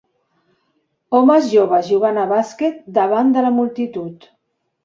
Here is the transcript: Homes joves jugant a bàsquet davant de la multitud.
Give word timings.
Homes 1.17 1.51
joves 1.51 1.85
jugant 1.91 2.19
a 2.23 2.25
bàsquet 2.33 2.81
davant 2.99 3.33
de 3.37 3.45
la 3.49 3.53
multitud. 3.59 4.31